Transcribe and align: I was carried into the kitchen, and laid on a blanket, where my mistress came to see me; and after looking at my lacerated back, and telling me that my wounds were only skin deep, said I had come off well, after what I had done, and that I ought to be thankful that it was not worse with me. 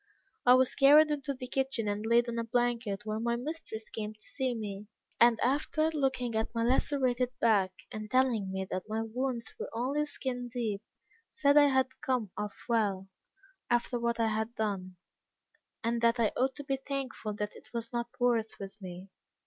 I 0.47 0.55
was 0.55 0.73
carried 0.73 1.11
into 1.11 1.35
the 1.35 1.45
kitchen, 1.45 1.87
and 1.87 2.03
laid 2.07 2.27
on 2.27 2.39
a 2.39 2.43
blanket, 2.43 3.05
where 3.05 3.19
my 3.19 3.35
mistress 3.35 3.91
came 3.91 4.15
to 4.15 4.19
see 4.19 4.55
me; 4.55 4.87
and 5.19 5.39
after 5.41 5.91
looking 5.91 6.33
at 6.33 6.55
my 6.55 6.63
lacerated 6.63 7.29
back, 7.39 7.71
and 7.91 8.09
telling 8.09 8.51
me 8.51 8.65
that 8.71 8.89
my 8.89 9.03
wounds 9.03 9.53
were 9.59 9.69
only 9.73 10.05
skin 10.05 10.47
deep, 10.47 10.81
said 11.29 11.55
I 11.55 11.67
had 11.67 12.01
come 12.01 12.31
off 12.35 12.55
well, 12.67 13.09
after 13.69 13.99
what 13.99 14.19
I 14.19 14.29
had 14.29 14.55
done, 14.55 14.97
and 15.83 16.01
that 16.01 16.19
I 16.19 16.31
ought 16.35 16.55
to 16.55 16.63
be 16.63 16.77
thankful 16.77 17.33
that 17.35 17.55
it 17.55 17.69
was 17.71 17.93
not 17.93 18.07
worse 18.19 18.55
with 18.59 18.81
me. 18.81 19.07